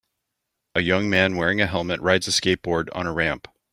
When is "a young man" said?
0.73-1.35